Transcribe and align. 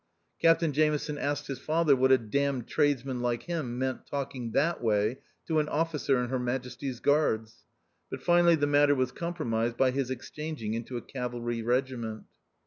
Captain 0.41 0.73
Jameson 0.73 1.15
asked 1.19 1.45
his 1.45 1.59
father 1.59 1.95
what 1.95 2.11
a 2.11 2.17
damned 2.17 2.65
tradesman 2.67 3.21
like 3.21 3.43
him 3.43 3.77
meant 3.77 4.07
talking 4.07 4.51
that 4.53 4.81
way 4.81 5.19
to 5.45 5.59
an 5.59 5.69
officer 5.69 6.17
in 6.23 6.29
Her 6.31 6.39
Majesty's 6.39 6.99
Guards, 6.99 7.65
but 8.09 8.19
finally 8.23 8.55
the 8.55 8.65
matter 8.65 8.95
was 8.95 9.11
compro 9.11 9.47
mised 9.47 9.77
by 9.77 9.91
his 9.91 10.09
exchanging 10.09 10.73
into 10.73 10.97
a 10.97 11.03
cavalry 11.03 11.61
regiment. 11.61 12.23